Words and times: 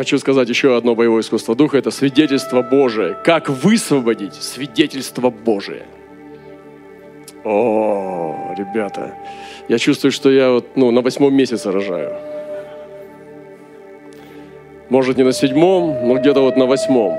Хочу 0.00 0.18
сказать 0.18 0.48
еще 0.48 0.78
одно 0.78 0.94
боевое 0.94 1.20
искусство 1.20 1.54
духа– 1.54 1.76
это 1.78 1.90
свидетельство 1.90 2.62
Божие. 2.62 3.18
Как 3.22 3.50
высвободить 3.50 4.32
свидетельство 4.32 5.28
Божие? 5.28 5.82
О, 7.44 8.54
ребята, 8.56 9.14
я 9.68 9.76
чувствую, 9.76 10.10
что 10.10 10.30
я 10.30 10.52
вот, 10.52 10.68
ну, 10.74 10.90
на 10.90 11.02
восьмом 11.02 11.34
месяце 11.34 11.70
рожаю. 11.70 12.16
Может, 14.88 15.18
не 15.18 15.22
на 15.22 15.32
седьмом, 15.32 16.08
но 16.08 16.14
где-то 16.14 16.40
вот 16.40 16.56
на 16.56 16.64
восьмом. 16.64 17.18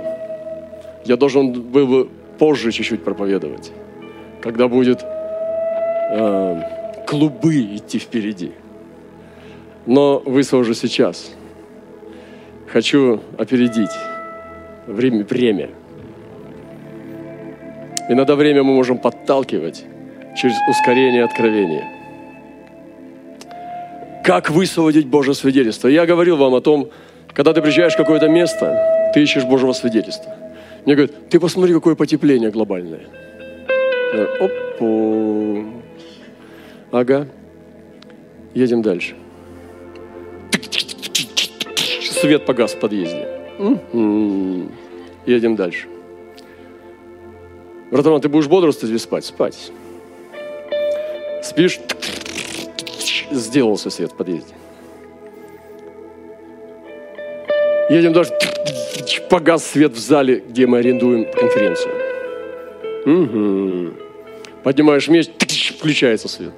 Я 1.05 1.17
должен 1.17 1.51
был 1.51 1.85
бы 1.85 2.09
позже 2.39 2.71
чуть-чуть 2.71 3.03
проповедовать, 3.03 3.71
когда 4.41 4.67
будет 4.67 5.05
э, 6.13 6.61
клубы 7.05 7.75
идти 7.75 7.99
впереди. 7.99 8.53
Но 9.85 10.17
высвобожу 10.25 10.73
сейчас. 10.73 11.35
Хочу 12.71 13.19
опередить 13.37 13.91
время. 14.87 15.25
время. 15.25 15.69
Иногда 18.07 18.35
время 18.35 18.63
мы 18.63 18.73
можем 18.73 18.97
подталкивать 18.97 19.83
через 20.37 20.55
ускорение 20.69 21.25
откровения. 21.25 21.83
Как 24.23 24.49
высвободить 24.49 25.07
Божье 25.07 25.33
свидетельство? 25.33 25.89
Я 25.89 26.05
говорил 26.05 26.37
вам 26.37 26.53
о 26.55 26.61
том, 26.61 26.89
когда 27.33 27.53
ты 27.53 27.61
приезжаешь 27.61 27.93
в 27.93 27.97
какое-то 27.97 28.29
место, 28.29 29.11
ты 29.13 29.21
ищешь 29.21 29.43
Божьего 29.43 29.73
свидетельства. 29.73 30.33
Мне 30.85 30.95
говорят, 30.95 31.29
ты 31.29 31.39
посмотри, 31.39 31.73
какое 31.73 31.95
потепление 31.95 32.51
глобальное. 32.51 33.01
Опа. 34.39 35.65
Ага. 36.91 37.27
Едем 38.53 38.81
дальше. 38.81 39.15
Свет 42.21 42.45
погас 42.45 42.75
в 42.75 42.79
подъезде. 42.79 43.27
Едем 45.25 45.55
дальше. 45.55 45.87
Братан, 47.89 48.21
ты 48.21 48.29
будешь 48.29 48.47
бодрствовать 48.47 48.91
или 48.91 48.99
спать? 48.99 49.25
Спать. 49.25 49.71
Спишь, 51.41 51.79
сделался 53.31 53.89
свет 53.89 54.11
в 54.11 54.15
подъезде. 54.15 54.53
Едем 57.89 58.13
дальше, 58.13 58.33
погас 59.27 59.65
свет 59.65 59.93
в 59.93 59.97
зале, 59.97 60.43
где 60.47 60.67
мы 60.67 60.77
арендуем 60.77 61.25
конференцию. 61.25 61.95
Угу. 63.03 63.93
Поднимаешь 64.61 65.07
меч, 65.07 65.31
включается 65.75 66.27
свет. 66.27 66.53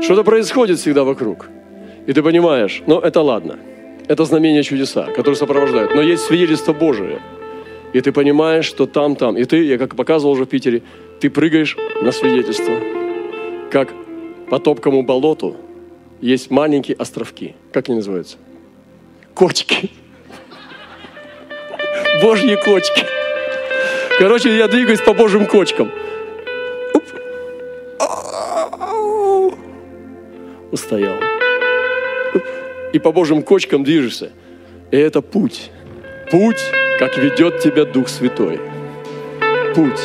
Что-то 0.00 0.22
происходит 0.22 0.78
всегда 0.78 1.02
вокруг. 1.02 1.48
И 2.08 2.12
ты 2.14 2.22
понимаешь, 2.22 2.82
ну 2.86 2.98
это 3.00 3.20
ладно. 3.20 3.58
Это 4.08 4.24
знамение 4.24 4.62
чудеса, 4.62 5.08
которые 5.08 5.36
сопровождают. 5.36 5.94
Но 5.94 6.00
есть 6.00 6.22
свидетельство 6.22 6.72
Божие. 6.72 7.20
И 7.92 8.00
ты 8.00 8.12
понимаешь, 8.12 8.64
что 8.64 8.86
там, 8.86 9.14
там. 9.14 9.36
И 9.36 9.44
ты, 9.44 9.62
я 9.62 9.76
как 9.76 9.94
показывал 9.94 10.32
уже 10.32 10.44
в 10.44 10.48
Питере, 10.48 10.82
ты 11.20 11.28
прыгаешь 11.28 11.76
на 12.00 12.10
свидетельство. 12.10 12.80
Как 13.70 13.92
по 14.48 14.58
топкому 14.58 15.02
болоту 15.02 15.56
есть 16.22 16.50
маленькие 16.50 16.96
островки. 16.96 17.54
Как 17.72 17.90
они 17.90 17.96
называются? 17.96 18.38
Кочки. 19.34 19.90
Божьи 22.22 22.56
кочки. 22.64 23.04
Короче, 24.18 24.56
я 24.56 24.66
двигаюсь 24.66 25.02
по 25.02 25.12
Божьим 25.12 25.44
кочкам. 25.44 25.92
Устоял. 30.72 31.37
И 32.92 32.98
по 32.98 33.12
Божьим 33.12 33.42
кочкам 33.42 33.84
движешься. 33.84 34.30
И 34.90 34.96
это 34.96 35.20
путь. 35.20 35.70
Путь, 36.30 36.62
как 36.98 37.16
ведет 37.18 37.60
тебя 37.60 37.84
Дух 37.84 38.08
Святой. 38.08 38.60
Путь. 39.74 40.00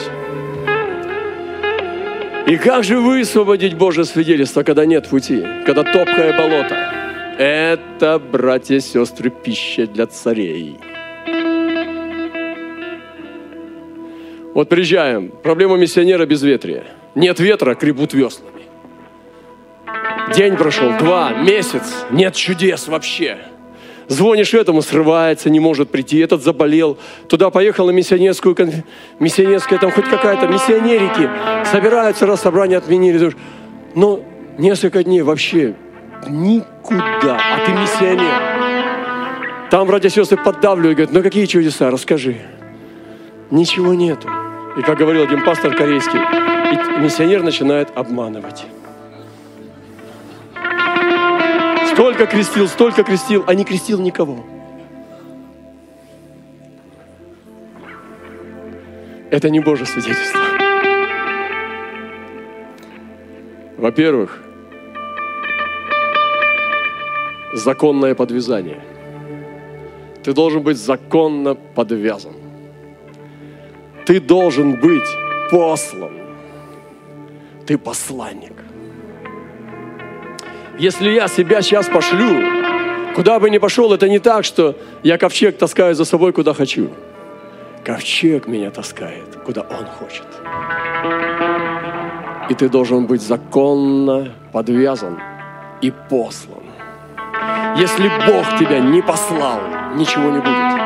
И 2.45 2.57
как 2.57 2.83
же 2.83 2.99
высвободить 2.99 3.75
Божье 3.75 4.03
свидетельство, 4.03 4.63
когда 4.63 4.85
нет 4.85 5.07
пути, 5.07 5.41
когда 5.65 5.83
топкое 5.83 6.37
болото? 6.37 6.75
Это, 7.37 8.19
братья 8.19 8.75
и 8.75 8.79
сестры, 8.81 9.29
пища 9.29 9.87
для 9.87 10.07
царей. 10.07 10.77
Вот 14.53 14.69
приезжаем, 14.69 15.31
проблема 15.41 15.77
миссионера 15.77 16.25
без 16.25 16.43
ветрия. 16.43 16.83
Нет 17.15 17.39
ветра, 17.39 17.75
кребут 17.75 18.13
веслами. 18.13 18.52
День 20.35 20.55
прошел, 20.55 20.97
два, 20.97 21.31
месяц, 21.33 22.05
нет 22.11 22.35
чудес 22.35 22.87
вообще. 22.87 23.37
Звонишь 24.07 24.53
этому, 24.53 24.81
срывается, 24.81 25.49
не 25.49 25.59
может 25.59 25.89
прийти. 25.89 26.19
Этот 26.19 26.43
заболел. 26.43 26.97
Туда 27.29 27.49
поехал 27.49 27.87
на 27.87 27.91
миссионерскую, 27.91 28.55
миссионерская, 29.19 29.79
там 29.79 29.91
хоть 29.91 30.05
какая-то, 30.05 30.47
миссионерики. 30.47 31.29
Собираются, 31.71 32.25
раз 32.25 32.41
собрание 32.41 32.77
отменили. 32.77 33.31
Но 33.95 34.19
несколько 34.57 35.03
дней 35.03 35.21
вообще 35.21 35.75
никуда. 36.27 37.37
А 37.37 37.65
ты 37.65 37.71
миссионер. 37.71 39.69
Там 39.71 39.87
братья 39.87 40.09
и 40.09 40.11
сестры 40.11 40.37
поддавливают, 40.37 40.97
говорят, 40.97 41.13
ну 41.13 41.23
какие 41.23 41.45
чудеса, 41.45 41.89
расскажи. 41.89 42.37
Ничего 43.49 43.93
нету. 43.93 44.29
И 44.77 44.81
как 44.81 44.97
говорил 44.97 45.23
один 45.23 45.43
пастор 45.43 45.75
корейский, 45.75 46.19
миссионер 46.99 47.41
начинает 47.41 47.89
обманывать. 47.95 48.65
Столько 51.93 52.25
крестил, 52.25 52.67
столько 52.67 53.03
крестил, 53.03 53.43
а 53.45 53.53
не 53.53 53.63
крестил 53.63 54.01
никого. 54.01 54.43
Это 59.29 59.49
не 59.49 59.59
Божье 59.59 59.85
свидетельство. 59.85 60.41
Во-первых, 63.77 64.41
законное 67.53 68.15
подвязание. 68.15 68.81
Ты 70.23 70.33
должен 70.33 70.63
быть 70.63 70.77
законно 70.77 71.53
подвязан. 71.53 72.33
Ты 74.05 74.19
должен 74.19 74.79
быть 74.79 75.07
послан. 75.51 76.11
Ты 77.67 77.77
посланник. 77.77 78.53
Если 80.79 81.11
я 81.11 81.27
себя 81.27 81.61
сейчас 81.61 81.87
пошлю, 81.87 82.41
куда 83.15 83.39
бы 83.39 83.49
ни 83.51 83.59
пошел, 83.59 83.93
это 83.93 84.09
не 84.09 84.19
так, 84.19 84.43
что 84.43 84.75
я 85.03 85.17
ковчег 85.19 85.57
таскаю 85.57 85.93
за 85.93 86.03
собой, 86.03 86.33
куда 86.33 86.53
хочу. 86.53 86.89
Ковчег 87.83 88.47
меня 88.47 88.71
таскает, 88.71 89.35
куда 89.45 89.61
он 89.61 89.85
хочет. 89.85 90.25
И 92.49 92.55
ты 92.55 92.69
должен 92.69 93.05
быть 93.05 93.21
законно 93.21 94.33
подвязан 94.51 95.19
и 95.81 95.91
послан. 96.09 96.63
Если 97.77 98.09
Бог 98.27 98.57
тебя 98.57 98.79
не 98.79 99.01
послал, 99.01 99.59
ничего 99.95 100.31
не 100.31 100.39
будет. 100.39 100.81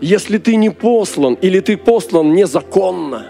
Если 0.00 0.38
ты 0.38 0.56
не 0.56 0.70
послан, 0.70 1.34
или 1.34 1.60
ты 1.60 1.76
послан 1.76 2.34
незаконно, 2.34 3.26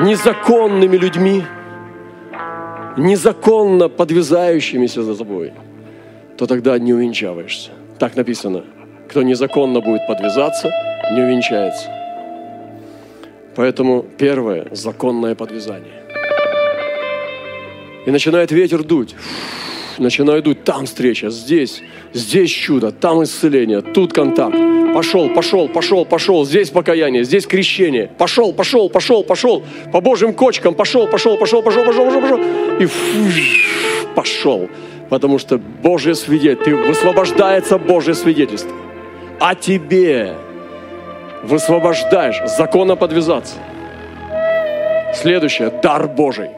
незаконными 0.00 0.96
людьми, 0.96 1.42
незаконно 2.96 3.88
подвязающимися 3.88 5.02
за 5.02 5.14
тобой, 5.14 5.52
то 6.36 6.46
тогда 6.46 6.78
не 6.78 6.94
увенчаваешься. 6.94 7.70
Так 7.98 8.16
написано. 8.16 8.62
Кто 9.08 9.22
незаконно 9.22 9.80
будет 9.80 10.06
подвязаться, 10.06 10.70
не 11.12 11.22
увенчается. 11.22 11.90
Поэтому 13.54 14.04
первое– 14.18 14.66
законное 14.70 15.34
подвязание. 15.34 16.02
И 18.06 18.10
начинает 18.10 18.52
ветер 18.52 18.82
дуть. 18.82 19.14
Начинает 19.98 20.44
дуть. 20.44 20.64
Там 20.64 20.86
встреча, 20.86 21.30
здесь, 21.30 21.82
здесь 22.12 22.50
чудо, 22.50 22.90
там 22.92 23.22
исцеление, 23.22 23.80
тут 23.80 24.12
контакт. 24.12 24.56
Пошел, 24.94 25.30
пошел, 25.30 25.68
пошел, 25.68 26.04
пошел. 26.04 26.44
Здесь 26.44 26.70
покаяние, 26.70 27.24
здесь 27.24 27.46
крещение. 27.46 28.10
Пошел, 28.18 28.52
пошел, 28.52 28.90
пошел, 28.90 29.24
пошел. 29.24 29.62
По 29.92 30.00
Божьим 30.00 30.34
кочкам 30.34 30.74
пошел, 30.74 31.06
пошел, 31.06 31.38
пошел, 31.38 31.62
пошел, 31.62 31.84
пошел, 31.84 32.04
пошел, 32.04 32.20
пошел. 32.20 32.40
И 32.78 32.86
фуш, 32.86 33.66
пошел. 34.14 34.68
Потому 35.08 35.38
что 35.38 35.58
Божье 35.58 36.14
свидетельство, 36.14 36.76
высвобождается 36.76 37.78
Божье 37.78 38.14
свидетельство. 38.14 38.72
А 39.40 39.54
тебе 39.54 40.34
высвобождаешь 41.42 42.40
закона 42.56 42.96
подвязаться. 42.96 43.56
Следующее– 45.14 45.70
дар 45.82 46.08
Божий. 46.08 46.50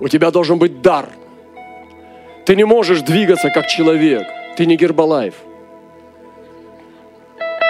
У 0.00 0.08
тебя 0.08 0.30
должен 0.30 0.58
быть 0.58 0.82
дар. 0.82 1.06
Ты 2.46 2.56
не 2.56 2.64
можешь 2.64 3.02
двигаться 3.02 3.50
как 3.50 3.66
человек. 3.66 4.26
Ты 4.56 4.66
не 4.66 4.76
Гербалаев– 4.76 5.34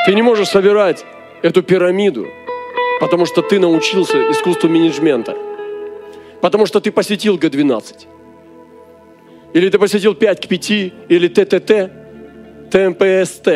ты 0.04 0.14
не 0.14 0.22
можешь 0.22 0.48
собирать 0.48 1.04
эту 1.42 1.62
пирамиду, 1.62 2.26
потому 3.00 3.24
что 3.24 3.40
ты 3.40 3.60
научился 3.60 4.32
искусству 4.32 4.69
менеджмента, 4.69 5.36
потому 6.40 6.66
что 6.66 6.80
ты 6.80 6.90
посетил 6.90 7.38
Г-12. 7.38 8.06
или 9.54 9.69
ты 9.69 9.78
посетил 9.78 10.14
5 10.14 10.40
к 10.40 10.48
5, 10.48 10.70
или 11.08 11.28
ТТТ, 11.28 11.92
ТМПСТ. 12.72 13.48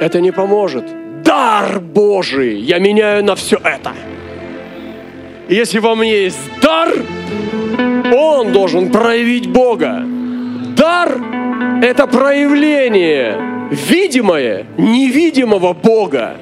Это 0.00 0.20
не 0.20 0.30
поможет. 0.30 0.84
Дар 1.24 1.80
Божий 1.80 2.60
я 2.60 2.78
меняю 2.78 3.24
на 3.24 3.34
все 3.34 3.56
это. 3.56 3.92
Если 5.48 5.80
во 5.80 5.96
мне 5.96 6.24
есть 6.24 6.38
дар, 6.60 6.90
он 8.12 8.52
должен 8.52 8.90
проявить 8.90 9.50
Бога. 9.50 10.02
Дар– 10.76 11.18
это 11.82 12.06
проявление, 12.06 13.68
видимое, 13.70 14.66
невидимого 14.76 15.72
Бога. 15.72 16.36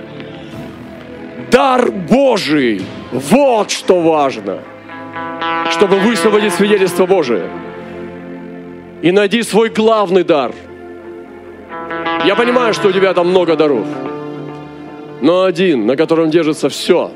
Дар 1.51 1.91
Божий– 1.91 2.83
вот 3.13 3.71
что 3.71 4.01
важно, 4.01 4.59
чтобы 5.71 5.97
высвободить 5.97 6.55
свидетельство 6.55 7.07
Божие. 7.07 7.49
И 9.03 9.13
найди 9.13 9.43
свой 9.43 9.69
главный 9.71 10.25
дар. 10.25 10.53
Я 12.25 12.35
понимаю, 12.37 12.75
что 12.75 12.89
у 12.89 12.93
тебя 12.93 13.15
там 13.15 13.29
много 13.31 13.57
даров, 13.57 13.87
но 15.21 15.45
один, 15.45 15.87
на 15.87 15.97
котором 15.97 16.31
держится 16.31 16.69
все, 16.69 17.11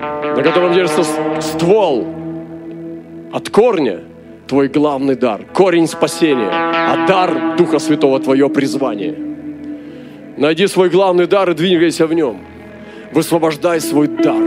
на 0.00 0.42
котором 0.42 0.72
держится 0.72 1.04
ствол 1.40 2.19
от 3.32 3.50
корня, 3.50 4.00
твой 4.46 4.68
главный 4.68 5.14
дар, 5.14 5.44
корень 5.52 5.86
спасения, 5.86 6.50
а 6.50 7.06
дар 7.06 7.56
Духа 7.56 7.78
Святого 7.78 8.18
твое 8.20 8.48
призвание. 8.48 9.14
Найди 10.36 10.66
свой 10.66 10.90
главный 10.90 11.26
дар 11.26 11.50
и 11.50 11.54
двигайся 11.54 12.06
в 12.06 12.14
нем. 12.14 12.38
Высвобождай 13.12 13.80
свой 13.80 14.08
дар. 14.08 14.42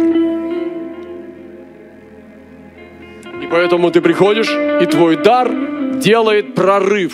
И 3.41 3.47
поэтому 3.51 3.91
ты 3.91 4.01
приходишь, 4.01 4.51
и 4.81 4.85
твой 4.85 5.17
дар 5.17 5.51
делает 5.99 6.55
прорыв. 6.55 7.13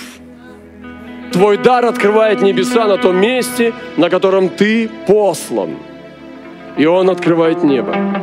Твой 1.31 1.57
дар 1.57 1.86
открывает 1.86 2.42
небеса 2.42 2.88
на 2.88 2.98
том 2.98 3.18
месте, 3.18 3.74
на 3.98 4.10
котором 4.10 4.50
ты 4.50 4.89
послан. 5.07 5.77
И 6.77 6.86
он 6.86 7.10
открывает 7.10 7.63
небо. 7.63 8.19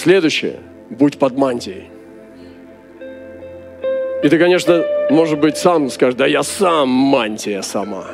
Следующее. 0.00 0.60
Будь 0.88 1.18
под 1.18 1.36
мантией. 1.36 1.90
И 4.22 4.28
ты, 4.30 4.38
конечно, 4.38 4.82
может 5.10 5.38
быть, 5.38 5.58
сам 5.58 5.90
скажешь, 5.90 6.14
да 6.14 6.26
я 6.26 6.42
сам 6.42 6.88
мантия 6.88 7.60
сама. 7.60 8.06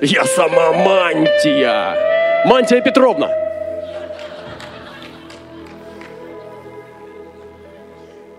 Я 0.00 0.24
сама 0.24 0.72
мантия. 0.72 2.44
Мантия 2.46 2.80
Петровна. 2.80 3.30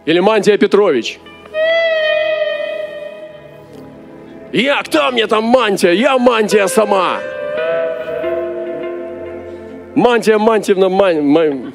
Или 0.03 0.19
Мантия 0.19 0.57
Петрович. 0.57 1.17
Я, 4.51 4.83
кто 4.83 5.11
мне 5.11 5.27
там 5.27 5.45
мантия? 5.45 5.93
Я 5.93 6.17
мантия 6.17 6.67
сама. 6.67 7.19
Мантия 9.95 10.37
Мантьевна, 10.37 10.87
мань, 10.87 11.21
мань. 11.21 11.73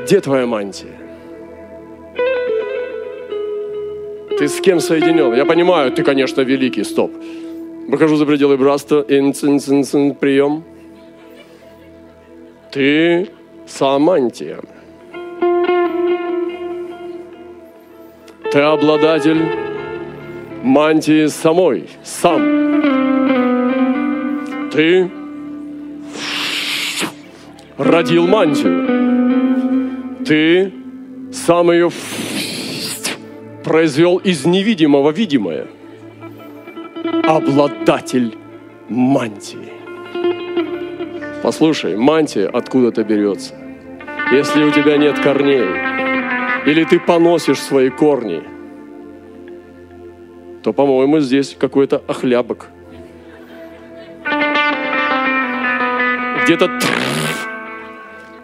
Где 0.00 0.20
твоя 0.20 0.46
мантия? 0.46 0.92
Ты 4.38 4.48
с 4.48 4.60
кем 4.60 4.80
соединен? 4.80 5.34
Я 5.34 5.44
понимаю, 5.44 5.92
ты, 5.92 6.02
конечно, 6.02 6.40
великий, 6.40 6.84
стоп. 6.84 7.12
Выхожу 7.88 8.16
за 8.16 8.24
пределы 8.24 8.56
братства, 8.56 9.02
прием. 10.14 10.64
Ты 12.72 13.28
сам 13.66 14.02
мантия. 14.02 14.60
Ты 18.52 18.60
обладатель 18.60 19.42
мантии 20.62 21.26
самой, 21.26 21.88
сам 22.02 22.65
ты 24.76 25.10
родил 27.78 28.26
мантию. 28.26 30.24
Ты 30.26 30.70
сам 31.32 31.72
ее 31.72 31.90
произвел 33.64 34.18
из 34.18 34.44
невидимого 34.44 35.12
видимое. 35.12 35.68
Обладатель 37.24 38.36
мантии. 38.90 39.72
Послушай, 41.42 41.96
мантия 41.96 42.46
откуда-то 42.46 43.02
берется. 43.02 43.54
Если 44.30 44.62
у 44.62 44.70
тебя 44.72 44.98
нет 44.98 45.18
корней, 45.20 45.64
или 46.66 46.84
ты 46.84 47.00
поносишь 47.00 47.60
свои 47.60 47.88
корни, 47.88 48.42
то, 50.62 50.74
по-моему, 50.74 51.20
здесь 51.20 51.56
какой-то 51.58 52.02
охлябок– 52.06 52.68
где-то 56.46 56.70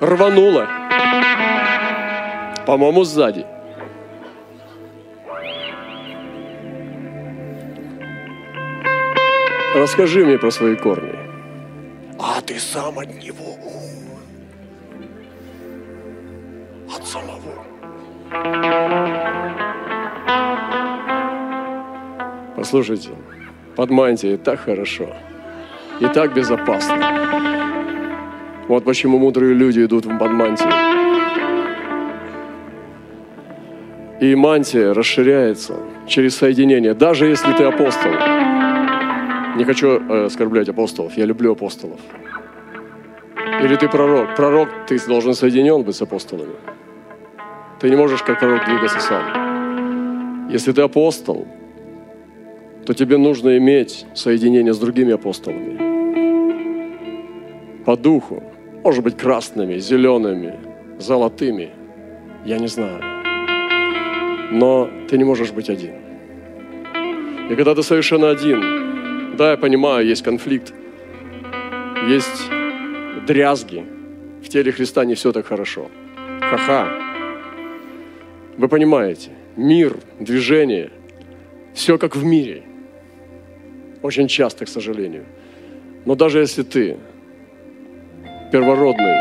рвануло. 0.00 0.66
По-моему, 2.66 3.04
сзади. 3.04 3.46
Расскажи 9.74 10.24
мне 10.24 10.38
про 10.38 10.50
свои 10.50 10.74
корни. 10.76 11.16
А 12.18 12.40
ты 12.40 12.58
сам 12.58 12.98
от 12.98 13.08
него. 13.22 13.56
От 16.94 17.06
самого. 17.06 17.64
Послушайте, 22.56 23.10
под 23.76 23.90
мантией 23.90 24.36
так 24.36 24.60
хорошо 24.60 25.08
и 26.00 26.06
так 26.08 26.34
безопасно. 26.34 27.61
Вот 28.72 28.84
почему 28.84 29.18
мудрые 29.18 29.52
люди 29.52 29.84
идут 29.84 30.06
в 30.06 30.08
мантию. 30.08 30.72
И 34.18 34.34
мантия 34.34 34.94
расширяется 34.94 35.74
через 36.06 36.36
соединение, 36.36 36.94
даже 36.94 37.26
если 37.26 37.52
ты 37.52 37.64
апостол. 37.64 38.10
Не 39.58 39.64
хочу 39.64 40.00
э, 40.00 40.24
оскорблять 40.24 40.70
апостолов, 40.70 41.18
я 41.18 41.26
люблю 41.26 41.52
апостолов. 41.52 42.00
Или 43.62 43.76
ты 43.76 43.90
пророк. 43.90 44.34
Пророк, 44.36 44.70
ты 44.88 44.98
должен 45.06 45.34
соединен 45.34 45.82
быть 45.82 45.96
с 45.96 46.00
апостолами. 46.00 46.54
Ты 47.78 47.90
не 47.90 47.96
можешь 47.96 48.22
как 48.22 48.40
пророк 48.40 48.64
двигаться 48.64 49.00
сам. 49.00 50.48
Если 50.48 50.72
ты 50.72 50.80
апостол, 50.80 51.46
то 52.86 52.94
тебе 52.94 53.18
нужно 53.18 53.58
иметь 53.58 54.06
соединение 54.14 54.72
с 54.72 54.78
другими 54.78 55.12
апостолами. 55.12 55.76
По 57.84 57.98
духу. 57.98 58.42
Может 58.84 59.04
быть, 59.04 59.16
красными, 59.16 59.78
зелеными, 59.78 60.58
золотыми. 60.98 61.70
Я 62.44 62.58
не 62.58 62.66
знаю. 62.66 63.00
Но 64.50 64.90
ты 65.08 65.16
не 65.18 65.24
можешь 65.24 65.52
быть 65.52 65.70
один. 65.70 65.94
И 67.48 67.54
когда 67.54 67.74
ты 67.74 67.82
совершенно 67.82 68.30
один, 68.30 69.36
да, 69.36 69.52
я 69.52 69.56
понимаю, 69.56 70.06
есть 70.06 70.22
конфликт, 70.22 70.74
есть 72.08 72.50
дрязги. 73.26 73.84
В 74.42 74.48
теле 74.48 74.72
Христа 74.72 75.04
не 75.04 75.14
все 75.14 75.32
так 75.32 75.46
хорошо. 75.46 75.88
Ха-ха. 76.40 76.88
Вы 78.56 78.68
понимаете, 78.68 79.30
мир, 79.56 79.96
движение, 80.18 80.90
все 81.72 81.98
как 81.98 82.16
в 82.16 82.24
мире. 82.24 82.62
Очень 84.02 84.26
часто, 84.26 84.64
к 84.64 84.68
сожалению. 84.68 85.24
Но 86.04 86.16
даже 86.16 86.40
если 86.40 86.62
ты 86.62 86.96
первородный, 88.52 89.16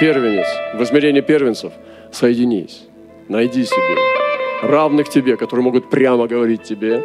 первенец, 0.00 0.46
в 0.74 0.82
измерении 0.82 1.20
первенцев, 1.20 1.72
соединись, 2.12 2.86
найди 3.28 3.64
себе 3.64 3.96
равных 4.62 5.08
тебе, 5.08 5.36
которые 5.36 5.64
могут 5.64 5.88
прямо 5.88 6.26
говорить 6.26 6.64
тебе 6.64 7.02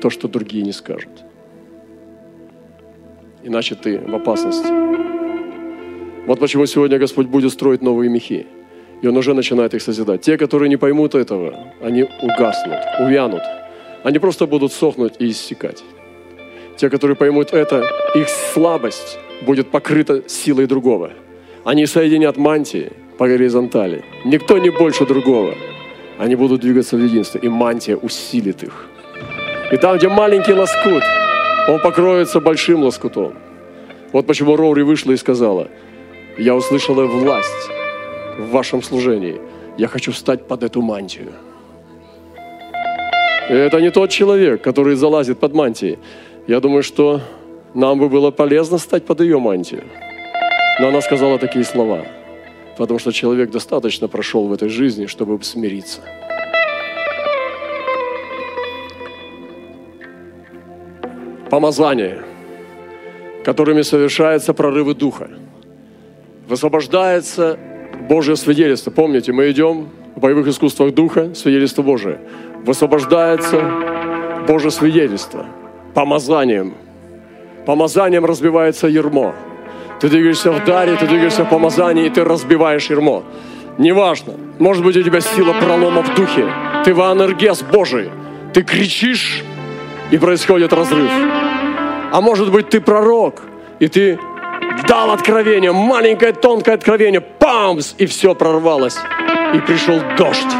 то, 0.00 0.10
что 0.10 0.28
другие 0.28 0.62
не 0.62 0.72
скажут. 0.72 1.10
Иначе 3.42 3.74
ты 3.74 3.98
в 3.98 4.14
опасности. 4.14 4.72
Вот 6.26 6.38
почему 6.38 6.66
сегодня 6.66 6.98
Господь 6.98 7.26
будет 7.26 7.52
строить 7.52 7.82
новые 7.82 8.08
мехи. 8.10 8.46
И 9.02 9.08
Он 9.08 9.16
уже 9.16 9.34
начинает 9.34 9.74
их 9.74 9.82
созидать. 9.82 10.22
Те, 10.22 10.38
которые 10.38 10.68
не 10.68 10.76
поймут 10.76 11.14
этого, 11.14 11.72
они 11.82 12.02
угаснут, 12.22 12.78
увянут. 13.00 13.42
Они 14.04 14.18
просто 14.18 14.46
будут 14.46 14.72
сохнуть 14.72 15.14
и 15.18 15.28
иссякать. 15.28 15.84
Те, 16.76 16.90
которые 16.90 17.16
поймут 17.16 17.52
это, 17.52 17.88
их 18.14 18.28
слабость 18.28 19.18
будет 19.42 19.70
покрыта 19.70 20.22
силой 20.28 20.66
другого. 20.66 21.10
Они 21.64 21.86
соединят 21.86 22.36
мантии 22.36 22.92
по 23.18 23.26
горизонтали. 23.26 24.04
Никто 24.24 24.58
не 24.58 24.70
больше 24.70 25.06
другого. 25.06 25.54
Они 26.18 26.34
будут 26.36 26.60
двигаться 26.60 26.96
в 26.96 27.04
единстве, 27.04 27.40
и 27.42 27.48
мантия 27.48 27.96
усилит 27.96 28.62
их. 28.62 28.88
И 29.72 29.76
там, 29.76 29.96
где 29.96 30.08
маленький 30.08 30.52
лоскут, 30.52 31.02
он 31.68 31.80
покроется 31.80 32.40
большим 32.40 32.84
лоскутом. 32.84 33.34
Вот 34.12 34.26
почему 34.26 34.56
Роури 34.56 34.82
вышла 34.82 35.12
и 35.12 35.16
сказала, 35.16 35.68
я 36.38 36.54
услышала 36.54 37.06
власть 37.06 37.70
в 38.38 38.50
вашем 38.50 38.82
служении. 38.82 39.40
Я 39.78 39.88
хочу 39.88 40.12
встать 40.12 40.46
под 40.46 40.62
эту 40.62 40.82
мантию. 40.82 41.32
И 43.48 43.52
это 43.52 43.80
не 43.80 43.90
тот 43.90 44.10
человек, 44.10 44.62
который 44.62 44.96
залазит 44.96 45.38
под 45.38 45.54
мантией. 45.54 45.98
Я 46.46 46.60
думаю, 46.60 46.84
что 46.84 47.22
нам 47.74 47.98
бы 47.98 48.08
было 48.08 48.30
полезно 48.30 48.78
стать 48.78 49.04
под 49.04 49.20
ее 49.20 49.40
мантию. 49.40 49.82
Но 50.78 50.88
она 50.88 51.00
сказала 51.00 51.38
такие 51.38 51.64
слова, 51.64 52.06
потому 52.78 53.00
что 53.00 53.10
человек 53.10 53.50
достаточно 53.50 54.06
прошел 54.06 54.46
в 54.46 54.52
этой 54.52 54.68
жизни, 54.68 55.06
чтобы 55.06 55.42
смириться. 55.42 56.02
Помазание, 61.50 62.22
которыми 63.44 63.82
совершаются 63.82 64.54
прорывы 64.54 64.94
духа. 64.94 65.30
Высвобождается 66.46 67.58
Божье 68.08 68.36
свидетельство. 68.36 68.92
Помните, 68.92 69.32
мы 69.32 69.50
идем 69.50 69.88
в 70.14 70.20
боевых 70.20 70.46
искусствах 70.46 70.94
духа, 70.94 71.34
свидетельство 71.34 71.82
Божие. 71.82 72.20
Высвобождается 72.64 73.60
Божье 74.46 74.70
свидетельство 74.70 75.46
помазанием. 75.96 76.74
Помазанием 77.64 78.26
разбивается 78.26 78.86
ермо. 78.86 79.34
Ты 79.98 80.10
двигаешься 80.10 80.52
в 80.52 80.62
даре, 80.62 80.94
ты 80.96 81.06
двигаешься 81.06 81.44
в 81.44 81.48
помазании, 81.48 82.04
и 82.04 82.10
ты 82.10 82.22
разбиваешь 82.22 82.90
ермо. 82.90 83.22
Неважно. 83.78 84.34
Может 84.58 84.84
быть, 84.84 84.94
у 84.98 85.02
тебя 85.02 85.22
сила 85.22 85.54
пролома 85.54 86.02
в 86.02 86.14
духе. 86.14 86.46
Ты 86.84 86.92
в 86.92 87.00
анергес 87.00 87.62
Божий. 87.62 88.10
Ты 88.52 88.62
кричишь, 88.62 89.42
и 90.10 90.18
происходит 90.18 90.74
разрыв. 90.74 91.10
А 92.12 92.20
может 92.20 92.52
быть, 92.52 92.68
ты 92.68 92.82
пророк, 92.82 93.40
и 93.78 93.88
ты 93.88 94.18
дал 94.86 95.10
откровение, 95.12 95.72
маленькое 95.72 96.34
тонкое 96.34 96.74
откровение, 96.74 97.22
памс, 97.22 97.94
и 97.96 98.04
все 98.04 98.34
прорвалось, 98.34 98.98
и 99.54 99.60
пришел 99.60 99.98
дождь. 100.18 100.54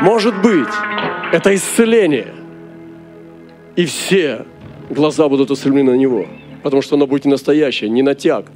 Может 0.00 0.34
быть, 0.42 0.74
это 1.30 1.54
исцеление, 1.54 2.41
и 3.76 3.86
все 3.86 4.44
глаза 4.90 5.28
будут 5.28 5.50
устремлены 5.50 5.92
на 5.92 5.96
него, 5.96 6.26
потому 6.62 6.82
что 6.82 6.96
оно 6.96 7.06
будет 7.06 7.24
не 7.24 7.30
настоящее, 7.30 7.90
не 7.90 8.02
натяг, 8.02 8.46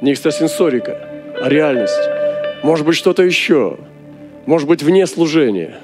не 0.00 0.12
экстрасенсорика, 0.12 0.98
а 1.42 1.48
реальность. 1.48 1.94
Может 2.62 2.86
быть, 2.86 2.96
что-то 2.96 3.22
еще, 3.22 3.78
может 4.46 4.68
быть, 4.68 4.82
вне 4.82 5.06
служения, 5.06 5.76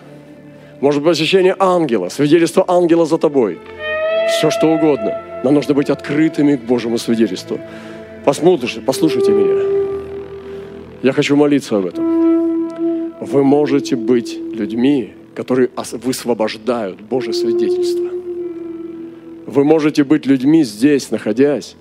может 0.81 1.03
быть, 1.03 1.13
ощущение 1.13 1.55
ангела, 1.59 2.09
свидетельство 2.09 2.65
ангела 2.67 3.07
за 3.07 3.19
тобой, 3.19 3.59
все 4.29 4.51
что 4.51 4.69
угодно– 4.69 5.21
нам 5.43 5.55
нужно 5.55 5.75
быть 5.75 5.91
открытыми 5.91 6.57
к 6.57 6.61
Божьему 6.61 6.99
свидетельству. 6.99 7.59
Послушайте, 8.25 8.81
послушайте 8.81 9.33
меня. 9.33 9.63
Я 11.03 11.13
хочу 11.13 11.37
молиться 11.37 11.77
об 11.79 11.87
этом. 11.87 13.19
Вы 13.21 13.43
можете 13.43 13.97
быть 13.97 14.39
людьми, 14.55 15.15
которые 15.35 15.71
высвобождают 15.93 17.01
Божье 17.01 17.33
свидетельство. 17.33 18.22
Вы 19.53 19.65
можете 19.65 20.03
быть 20.03 20.25
людьми 20.25 20.65
здесь, 20.65 21.11
находясь, 21.11 21.77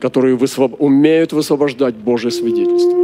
которые 0.00 0.34
высвоб... 0.34 0.74
умеют 0.80 1.32
высвобождать 1.32 1.94
Божье 1.94 2.32
свидетельство. 2.32 2.98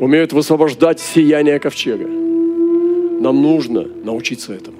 Умеют 0.00 0.32
высвобождать 0.32 0.98
сияние 0.98 1.60
ковчега. 1.60 2.08
Нам 2.08 3.40
нужно 3.40 3.86
научиться 4.02 4.54
этому. 4.54 4.76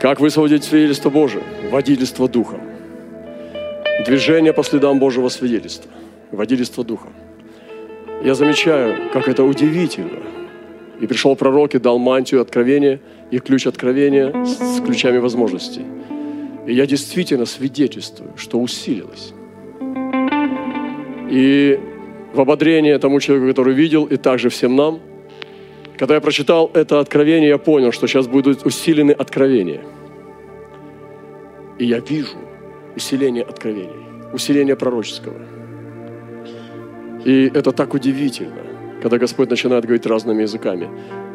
Как 0.00 0.18
высвободить 0.18 0.64
свидетельство 0.64 1.10
Божие? 1.10 1.44
Водительство 1.70 2.26
Духом. 2.26 2.60
Движение 4.04 4.52
по 4.52 4.64
следам 4.64 4.98
Божьего 4.98 5.28
свидетельства. 5.28 5.88
Водительство 6.32 6.82
Духом. 6.82 7.12
Я 8.24 8.34
замечаю, 8.34 9.12
как 9.12 9.28
это 9.28 9.44
удивительно. 9.44 10.39
И 11.00 11.06
пришел 11.06 11.36
пророк 11.36 11.74
и 11.74 11.78
дал 11.78 11.98
мантию 11.98 12.40
откровения 12.40 13.00
и 13.30 13.38
ключ 13.38 13.66
откровения 13.66 14.44
с 14.44 14.80
ключами 14.80 15.18
возможностей. 15.18 15.84
И 16.66 16.74
я 16.74 16.86
действительно 16.86 17.46
свидетельствую, 17.46 18.32
что 18.36 18.60
усилилось. 18.60 19.32
И 21.30 21.80
в 22.34 22.40
ободрение 22.40 22.98
тому 22.98 23.20
человеку, 23.20 23.48
который 23.48 23.74
видел, 23.74 24.04
и 24.04 24.16
также 24.16 24.48
всем 24.48 24.76
нам– 24.76 25.00
когда 26.00 26.14
я 26.14 26.22
прочитал 26.22 26.70
это 26.72 26.98
откровение, 26.98 27.50
я 27.50 27.58
понял, 27.58 27.92
что 27.92 28.06
сейчас 28.06 28.26
будут 28.26 28.64
усилены 28.64 29.10
откровения. 29.10 29.82
И 31.78 31.84
я 31.84 31.98
вижу 31.98 32.38
усиление 32.96 33.42
откровений, 33.42 34.06
усиление 34.32 34.76
пророческого. 34.76 35.36
И 37.26 37.50
это 37.52 37.72
так 37.72 37.92
удивительно, 37.92 38.62
когда 39.00 39.18
Господь 39.18 39.50
начинает 39.50 39.84
говорить 39.84 40.06
разными 40.06 40.42
языками. 40.42 40.88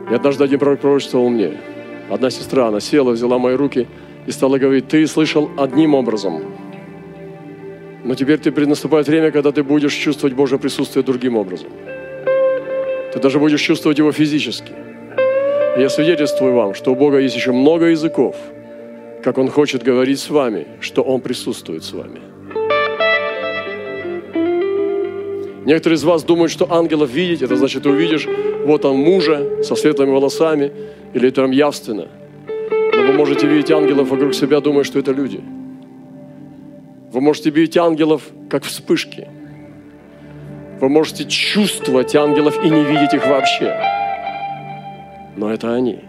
И 0.09 0.13
однажды 0.13 0.43
один 0.43 0.59
пророк 0.59 0.79
пророчествовал 0.79 1.29
мне. 1.29 1.53
Одна 2.09 2.29
сестра, 2.29 2.67
она 2.67 2.79
села, 2.79 3.11
взяла 3.11 3.39
мои 3.39 3.55
руки 3.55 3.87
и 4.27 4.31
стала 4.31 4.57
говорить, 4.57 4.87
ты 4.87 5.05
слышал 5.07 5.49
одним 5.57 5.95
образом, 5.95 6.43
но 8.05 8.13
теперь 8.13 8.37
ты 8.37 8.51
наступает 8.67 9.07
время, 9.07 9.31
когда 9.31 9.51
ты 9.51 9.63
будешь 9.63 9.93
чувствовать 9.93 10.35
Божье 10.35 10.59
присутствие 10.59 11.03
другим 11.03 11.37
образом. 11.37 11.69
Ты 13.11 13.19
даже 13.19 13.39
будешь 13.39 13.61
чувствовать 13.61 13.97
его 13.97 14.11
физически. 14.11 14.73
я 15.77 15.89
свидетельствую 15.89 16.53
вам, 16.53 16.75
что 16.75 16.91
у 16.91 16.95
Бога 16.95 17.17
есть 17.17 17.35
еще 17.35 17.51
много 17.51 17.85
языков, 17.85 18.35
как 19.23 19.39
Он 19.39 19.49
хочет 19.49 19.81
говорить 19.81 20.19
с 20.19 20.29
вами, 20.29 20.67
что 20.81 21.01
Он 21.01 21.19
присутствует 21.19 21.83
с 21.83 21.93
вами. 21.93 22.34
Некоторые 25.65 25.95
из 25.95 26.03
вас 26.03 26.23
думают, 26.23 26.51
что 26.51 26.71
ангелов 26.71 27.09
видеть, 27.09 27.41
это 27.41 27.55
значит, 27.55 27.83
ты 27.83 27.89
увидишь, 27.89 28.27
вот 28.65 28.85
он 28.85 28.97
мужа 28.97 29.63
со 29.63 29.75
светлыми 29.75 30.11
волосами, 30.11 30.71
или 31.13 31.29
там 31.29 31.51
явственно. 31.51 32.07
Но 32.47 33.01
вы 33.01 33.13
можете 33.13 33.47
видеть 33.47 33.71
ангелов 33.71 34.09
вокруг 34.09 34.33
себя, 34.33 34.61
думая, 34.61 34.83
что 34.83 34.99
это 34.99 35.11
люди. 35.11 35.41
Вы 37.11 37.21
можете 37.21 37.49
видеть 37.49 37.77
ангелов, 37.77 38.21
как 38.49 38.63
вспышки– 38.63 39.27
вы 40.79 40.89
можете 40.89 41.25
чувствовать 41.25 42.15
ангелов 42.15 42.63
и 42.63 42.69
не 42.69 42.83
видеть 42.83 43.13
их 43.13 43.25
вообще. 43.25 43.79
Но 45.37 45.51
это 45.51 45.73
они. 45.73 46.01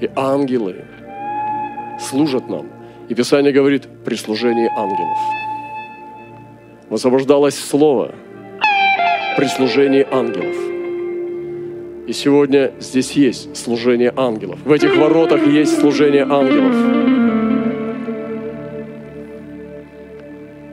И 0.00 0.10
ангелы 0.16 0.84
служат 2.00 2.48
нам. 2.48 2.68
И 3.08 3.14
Писание 3.14 3.52
говорит 3.52 3.86
при 4.04 4.14
служении 4.14 4.68
ангелов. 4.76 5.39
Высвобождалось 6.90 7.58
слово 7.58 8.14
при 9.38 9.46
служении 9.46 10.06
ангелов. 10.10 10.56
И 12.06 12.12
сегодня 12.12 12.72
здесь 12.80 13.12
есть 13.12 13.56
служение 13.56 14.12
ангелов. 14.14 14.58
В 14.64 14.72
этих 14.72 14.96
воротах 14.96 15.46
есть 15.46 15.80
служение 15.80 16.24
ангелов. 16.24 16.74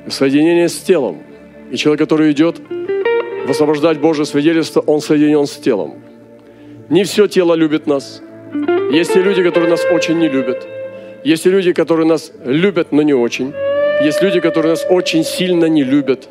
Соединение 0.09 0.67
с 0.67 0.77
телом– 0.79 1.21
и 1.71 1.75
человек, 1.75 1.99
который 1.99 2.31
идет 2.31 2.61
высвобождать 3.45 3.99
Божье 3.99 4.25
свидетельство, 4.25 4.81
он 4.81 5.01
соединен 5.01 5.45
с 5.45 5.55
телом. 5.57 5.95
Не 6.89 7.03
все 7.03 7.27
тело 7.27 7.53
любит 7.53 7.87
нас. 7.87 8.21
Есть 8.91 9.15
и 9.15 9.21
люди, 9.21 9.43
которые 9.43 9.69
нас 9.69 9.85
очень 9.91 10.17
не 10.17 10.29
любят. 10.29 10.65
Есть 11.23 11.45
и 11.45 11.49
люди, 11.49 11.73
которые 11.73 12.07
нас 12.07 12.31
любят, 12.45 12.91
но 12.91 13.01
не 13.01 13.13
очень. 13.13 13.53
Есть 14.01 14.21
люди, 14.21 14.39
которые 14.39 14.71
нас 14.71 14.85
очень 14.89 15.23
сильно 15.23 15.65
не 15.65 15.83
любят 15.83 16.29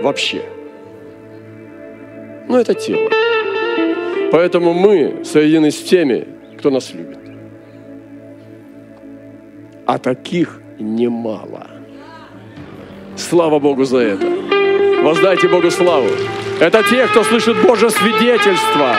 вообще. 0.00 0.42
Но 2.48 2.58
это 2.58 2.74
тело. 2.74 3.10
Поэтому 4.32 4.72
мы 4.72 5.24
соединены 5.24 5.70
с 5.70 5.82
теми, 5.82 6.26
кто 6.58 6.70
нас 6.70 6.92
любит. 6.94 7.18
А 9.86 9.98
таких 9.98 10.60
немало. 10.78 11.66
Слава 13.16 13.58
Богу 13.58 13.84
за 13.84 13.98
это. 13.98 14.26
Воздайте 15.02 15.48
Богу 15.48 15.70
славу. 15.70 16.08
Это 16.60 16.82
те, 16.82 17.06
кто 17.06 17.24
слышит 17.24 17.60
Божье 17.62 17.90
свидетельство. 17.90 18.94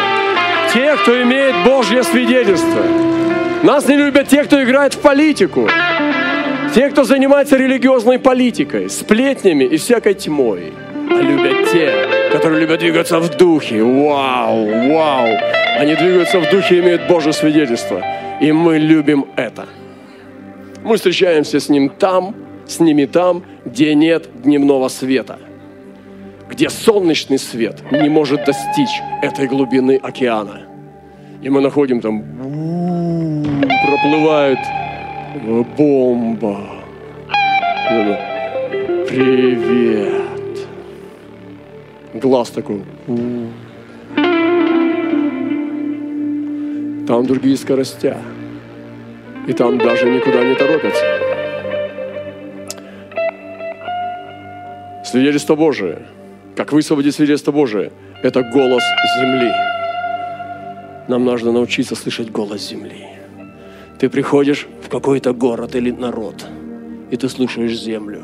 Те, 0.73 0.95
кто 0.97 1.21
имеет 1.21 1.55
Божье 1.65 2.03
свидетельство. 2.03 2.83
Нас 3.63 3.87
не 3.87 3.95
любят 3.95 4.27
те, 4.27 4.43
кто 4.43 4.61
играет 4.63 4.93
в 4.93 4.99
политику. 4.99 5.67
Те, 6.73 6.89
кто 6.89 7.03
занимается 7.03 7.57
религиозной 7.57 8.17
политикой, 8.17 8.89
сплетнями 8.89 9.65
и 9.65 9.75
всякой 9.75 10.13
тьмой. 10.13 10.71
А 11.09 11.21
любят 11.21 11.69
те, 11.69 11.91
которые 12.31 12.61
любят 12.61 12.79
двигаться 12.79 13.19
в 13.19 13.35
духе. 13.35 13.83
Вау, 13.83 14.67
вау. 14.93 15.27
Они 15.77 15.95
двигаются 15.95 16.39
в 16.39 16.49
духе 16.49 16.77
и 16.77 16.79
имеют 16.79 17.09
Божье 17.09 17.33
свидетельство. 17.33 18.01
И 18.39 18.53
мы 18.53 18.77
любим 18.77 19.25
это. 19.35 19.67
Мы 20.83 20.95
встречаемся 20.95 21.59
с 21.59 21.67
ним 21.67 21.89
там, 21.89 22.35
с 22.65 22.79
ними 22.79 23.03
там, 23.05 23.43
где 23.65 23.93
нет 23.93 24.29
дневного 24.41 24.87
света, 24.87 25.39
где 26.49 26.69
солнечный 26.69 27.37
свет 27.37 27.81
не 27.91 28.07
может 28.07 28.45
достичь 28.45 29.01
этой 29.21 29.47
глубины 29.47 29.99
океана. 30.01 30.61
И 31.41 31.49
мы 31.49 31.59
находим 31.59 31.99
там 31.99 32.23
проплывает 33.85 34.59
бомба. 35.77 36.57
Привет. 39.07 40.67
Глаз 42.13 42.49
такой. 42.49 42.83
Там 47.07 47.25
другие 47.25 47.57
скоростя. 47.57 48.17
И 49.47 49.53
там 49.53 49.77
даже 49.77 50.09
никуда 50.09 50.43
не 50.43 50.55
торопятся. 50.55 51.03
Свидетельство 55.03 55.55
Божие. 55.55 56.03
Как 56.55 56.71
высвободить 56.71 57.15
свидетельство 57.15 57.51
Божие? 57.51 57.91
Это 58.23 58.43
голос 58.43 58.83
земли. 59.19 59.51
Нам 61.07 61.25
нужно 61.25 61.51
научиться 61.51 61.95
слышать 61.95 62.31
голос 62.31 62.69
земли. 62.69 63.07
Ты 64.01 64.09
приходишь 64.09 64.67
в 64.81 64.89
какой-то 64.89 65.31
город 65.31 65.75
или 65.75 65.91
народ, 65.91 66.47
и 67.11 67.17
ты 67.17 67.29
слушаешь 67.29 67.79
землю. 67.79 68.23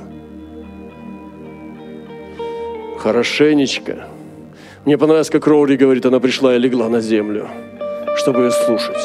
Хорошенечко. 2.98 4.08
Мне 4.86 4.98
понравилось, 4.98 5.30
как 5.30 5.46
Роули 5.46 5.76
говорит, 5.76 6.04
она 6.08 6.20
пришла 6.20 6.56
и 6.56 6.58
легла 6.58 6.90
на 6.90 7.00
землю, 7.00 7.48
чтобы 8.18 8.46
ее 8.46 8.52
слушать. 8.52 8.98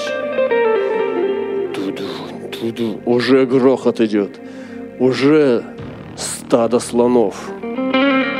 Туду, 1.75 2.09
туду. 2.51 3.01
Уже 3.05 3.45
грохот 3.45 4.01
идет. 4.01 4.41
Уже 4.99 5.63
стадо 6.17 6.79
слонов. 6.79 7.51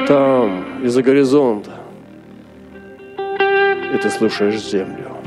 Там, 0.09 0.83
из-за 0.87 1.03
горизонта. 1.03 1.73
И 3.95 3.99
ты 3.99 4.09
слушаешь 4.09 4.59
землю. 4.59 5.19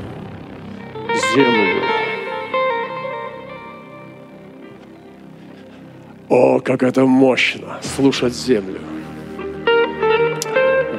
Землю. 1.36 1.75
О, 6.28 6.60
как 6.60 6.82
это 6.82 7.06
мощно 7.06 7.78
слушать 7.82 8.34
землю. 8.34 8.80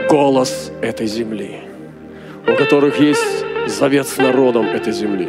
Голос 0.10 0.72
этой 0.82 1.08
земли, 1.08 1.60
у 2.48 2.56
которых 2.56 3.00
есть 3.00 3.46
завет 3.68 4.08
с 4.08 4.18
народом 4.18 4.68
этой 4.68 4.94
земли. 4.94 5.28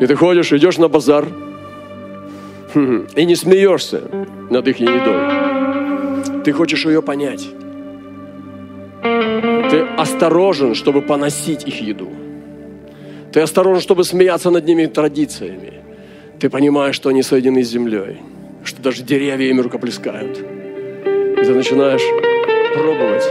И 0.00 0.06
ты 0.06 0.16
ходишь, 0.16 0.52
идешь 0.52 0.78
на 0.78 0.88
базар, 0.88 1.26
и 2.74 3.24
не 3.24 3.36
смеешься 3.36 4.02
над 4.50 4.66
их 4.66 4.78
едой. 4.80 6.42
Ты 6.42 6.52
хочешь 6.52 6.84
ее 6.84 7.00
понять. 7.00 7.46
Ты 9.70 9.80
осторожен, 9.96 10.74
чтобы 10.74 11.02
поносить 11.02 11.68
их 11.68 11.80
еду. 11.80 12.08
Ты 13.32 13.40
осторожен, 13.40 13.80
чтобы 13.80 14.02
смеяться 14.02 14.50
над 14.50 14.66
ними 14.66 14.86
традициями. 14.86 15.72
Ты 16.40 16.50
понимаешь, 16.50 16.96
что 16.96 17.10
они 17.10 17.22
соединены 17.22 17.62
с 17.62 17.68
землей, 17.68 18.18
что 18.64 18.82
даже 18.82 19.02
деревья 19.02 19.48
ими 19.48 19.60
рукоплескают. 19.60 20.38
И 20.38 21.44
ты 21.44 21.54
начинаешь 21.54 22.02
пробовать. 22.74 23.24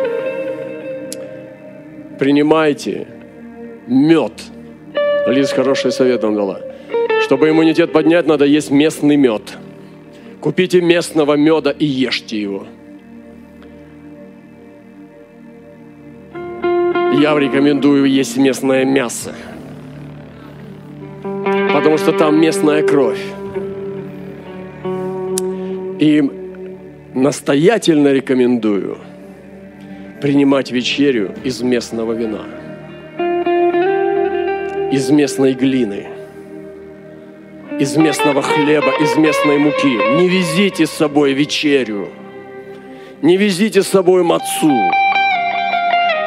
Принимайте 2.19 3.07
мед. 3.87 4.33
Лиз 5.27 5.51
хороший 5.51 5.91
совет 5.91 6.21
нам 6.23 6.35
дала. 6.35 6.61
Чтобы 7.23 7.49
иммунитет 7.49 7.91
поднять, 7.91 8.27
надо 8.27 8.45
есть 8.45 8.71
местный 8.71 9.15
мед. 9.15 9.57
Купите 10.39 10.81
местного 10.81 11.35
меда 11.35 11.71
и 11.71 11.85
ешьте 11.85 12.39
его. 12.39 12.67
Я 17.19 17.37
рекомендую 17.39 18.05
есть 18.05 18.37
местное 18.37 18.85
мясо. 18.85 19.33
Потому 21.73 21.97
что 21.97 22.11
там 22.11 22.39
местная 22.39 22.83
кровь. 22.83 23.21
И 26.03 26.21
настоятельно 27.13 28.11
рекомендую 28.11 28.97
принимать 30.21 30.69
вечерю 30.69 31.31
из 31.45 31.61
местного 31.61 32.11
вина, 32.11 32.43
из 34.91 35.09
местной 35.09 35.53
глины, 35.53 36.07
из 37.79 37.95
местного 37.95 38.41
хлеба, 38.41 38.91
из 38.99 39.15
местной 39.15 39.57
муки. 39.59 39.95
Не 40.17 40.27
везите 40.27 40.87
с 40.87 40.91
собой 40.91 41.31
вечерю, 41.31 42.09
не 43.21 43.37
везите 43.37 43.81
с 43.81 43.87
собой 43.87 44.23
мацу, 44.23 44.91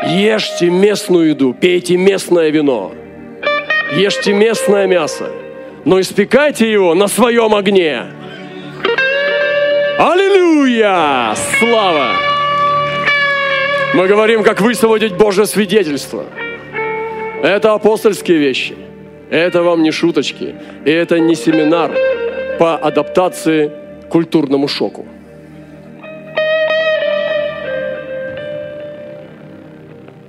Ешьте 0.07 0.71
местную 0.71 1.29
еду, 1.29 1.53
пейте 1.53 1.99
местное 1.99 2.49
вино, 2.49 2.95
ешьте 3.95 4.33
местное 4.33 4.87
мясо, 4.87 5.31
но 5.85 6.01
испекайте 6.01 6.73
его 6.73 6.95
на 6.95 7.09
своем 7.09 7.55
огне. 7.55 8.16
Аллилуйя! 9.99 11.35
Слава! 11.59 12.11
Мы 13.95 14.07
говорим, 14.07 14.43
как 14.43 14.61
высвободить 14.61 15.17
Божье 15.17 15.47
свидетельство. 15.47 16.25
Это 17.43 17.73
апостольские 17.73 18.37
вещи. 18.37 18.77
Это 19.31 19.63
вам 19.63 19.83
не 19.83 19.91
шуточки. 19.93 20.55
И 20.85 20.91
это 20.91 21.19
не 21.19 21.35
семинар 21.35 21.93
по 22.59 22.77
адаптации 22.77 23.73
к 24.03 24.09
культурному 24.11 24.69
шоку. 24.69 25.07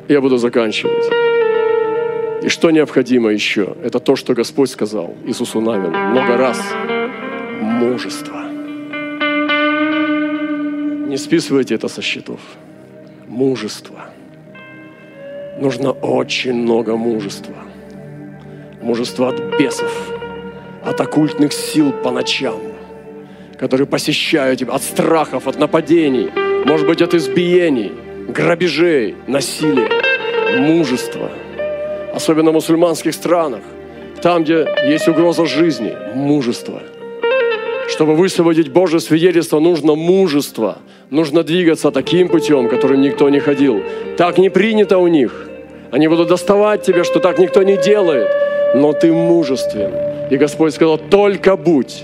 Я 0.08 0.22
буду 0.22 0.38
заканчивать. 0.38 1.12
И 2.42 2.48
что 2.48 2.72
необходимо 2.72 3.32
еще? 3.32 3.76
Это 3.84 4.00
то, 4.00 4.16
что 4.16 4.34
Господь 4.34 4.70
сказал 4.70 5.14
Иисусу 5.26 5.60
Навину 5.60 5.90
много 5.90 6.38
раз. 6.38 6.58
Мужество. 7.60 8.37
Не 11.08 11.16
списывайте 11.16 11.76
это 11.76 11.88
со 11.88 12.02
счетов. 12.02 12.42
Мужество. 13.28 14.10
Нужно 15.58 15.92
очень 15.92 16.54
много 16.54 16.98
мужества. 16.98 17.56
Мужество 18.82 19.30
от 19.30 19.40
бесов, 19.58 20.12
от 20.84 21.00
оккультных 21.00 21.54
сил 21.54 21.94
по 21.94 22.12
ночам, 22.12 22.60
которые 23.58 23.88
посещают 23.88 24.60
тебя, 24.60 24.74
от 24.74 24.84
страхов, 24.84 25.48
от 25.48 25.58
нападений, 25.58 26.30
может 26.66 26.86
быть, 26.86 27.02
от 27.02 27.14
избиений– 27.14 27.94
грабежей, 28.28 29.16
насилия, 29.28 29.90
мужества. 30.60 31.32
Особенно 32.14 32.52
в 32.52 32.56
мусульманских 32.56 33.14
странах, 33.14 33.62
там, 34.22 34.44
где 34.44 34.68
есть 34.86 35.08
угроза 35.08 35.46
жизни, 35.46 35.96
мужество. 36.14 36.82
Чтобы 37.88 38.16
высвободить 38.16 38.70
Божье 38.70 39.00
свидетельство, 39.00 39.60
нужно 39.60 39.96
мужество. 39.96 40.80
Нужно 41.10 41.44
двигаться 41.44 41.90
таким 41.92 42.28
путем, 42.28 42.68
которым 42.68 43.02
никто 43.02 43.30
не 43.30 43.40
ходил. 43.40 43.82
Так 44.18 44.38
не 44.38 44.50
принято 44.50 44.98
у 44.98 45.08
них. 45.08 45.50
Они 45.92 46.08
будут 46.08 46.28
доставать 46.28 46.84
тебя, 46.84 47.06
что 47.06 47.20
так 47.20 47.40
никто 47.40 47.64
не 47.64 47.78
делает. 47.78 48.28
Но 48.76 48.92
ты 48.92 49.14
мужествен. 49.14 49.92
И 50.30 50.36
Господь 50.36 50.74
сказал, 50.74 50.98
только 50.98 51.56
будь 51.56 52.04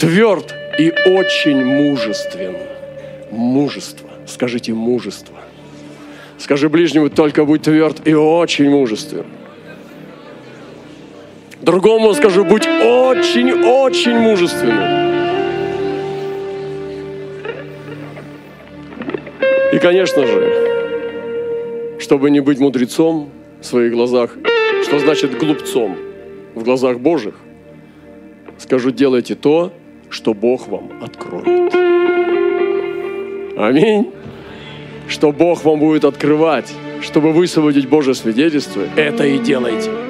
тверд 0.00 0.52
и 0.78 0.92
очень 1.06 1.64
мужествен. 1.64 2.56
Мужество. 3.30 4.08
Скажите 4.26 4.74
мужество. 4.74 5.36
Скажи 6.36 6.68
ближнему, 6.68 7.10
только 7.10 7.44
будь 7.44 7.62
тверд 7.62 8.06
и 8.06 8.14
очень 8.14 8.70
мужествен. 8.70 9.24
Другому 11.68 12.14
скажу, 12.14 12.46
будь 12.46 12.66
очень-очень 12.66 14.16
мужественным. 14.16 15.12
И, 19.74 19.78
конечно 19.78 20.26
же, 20.26 21.98
чтобы 22.00 22.30
не 22.30 22.40
быть 22.40 22.58
мудрецом 22.58 23.28
в 23.60 23.66
своих 23.66 23.92
глазах, 23.92 24.34
что 24.82 24.98
значит 24.98 25.36
глупцом 25.36 25.94
в 26.54 26.64
глазах 26.64 27.00
Божьих, 27.00 27.34
скажу, 28.56 28.90
делайте 28.90 29.34
то, 29.34 29.70
что 30.08 30.32
Бог 30.32 30.68
вам 30.68 30.90
откроет. 31.02 31.74
Аминь 33.58 34.10
что 35.06 35.32
Бог 35.32 35.64
вам 35.64 35.80
будет 35.80 36.04
открывать, 36.04 36.72
чтобы 37.00 37.32
высвободить 37.32 37.88
Божье 37.88 38.14
свидетельство, 38.14 38.82
это 38.94 39.26
и 39.26 39.38
делайте. 39.38 40.07